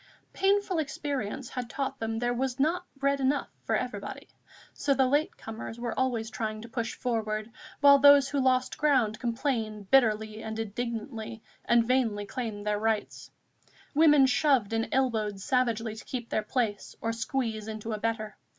Painful 0.33 0.79
experience 0.79 1.49
had 1.49 1.69
taught 1.69 1.99
them 1.99 2.17
there 2.17 2.33
was 2.33 2.59
not 2.59 2.87
bread 2.95 3.19
enough 3.19 3.49
for 3.63 3.75
everybody; 3.75 4.27
so 4.73 4.95
the 4.95 5.05
late 5.05 5.37
comers 5.37 5.79
were 5.79 5.93
always 5.95 6.31
trying 6.31 6.59
to 6.63 6.67
push 6.67 6.95
forward, 6.95 7.51
while 7.81 7.99
those 7.99 8.27
who 8.29 8.39
lost 8.41 8.79
ground 8.79 9.19
complained 9.19 9.91
bitterly 9.91 10.41
and 10.41 10.57
indignantly 10.57 11.43
and 11.65 11.87
vainly 11.87 12.25
claimed 12.25 12.65
their 12.65 12.79
rights. 12.79 13.29
Women 13.93 14.25
shoved 14.25 14.73
and 14.73 14.89
elbowed 14.91 15.39
savagely 15.39 15.93
to 15.93 16.03
keep 16.05 16.29
their 16.29 16.41
place 16.41 16.95
or 16.99 17.13
squeeze 17.13 17.67
into 17.67 17.93
a 17.93 17.99
better. 17.99 18.37